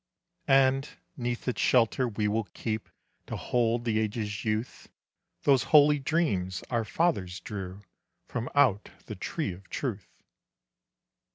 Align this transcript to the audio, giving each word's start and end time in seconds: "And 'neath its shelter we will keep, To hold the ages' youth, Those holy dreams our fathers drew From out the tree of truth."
"And 0.47 0.89
'neath 1.15 1.47
its 1.47 1.61
shelter 1.61 2.07
we 2.07 2.27
will 2.27 2.45
keep, 2.55 2.89
To 3.27 3.35
hold 3.35 3.85
the 3.85 3.99
ages' 3.99 4.43
youth, 4.43 4.89
Those 5.43 5.65
holy 5.65 5.99
dreams 5.99 6.63
our 6.71 6.83
fathers 6.85 7.39
drew 7.39 7.83
From 8.25 8.49
out 8.55 8.89
the 9.05 9.15
tree 9.15 9.53
of 9.53 9.69
truth." 9.69 10.09